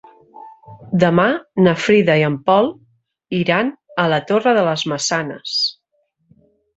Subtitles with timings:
[1.01, 1.25] Demà
[1.65, 2.69] na Frida i en Pol
[3.41, 3.69] iran
[4.05, 5.53] a la Torre de les Maçanes.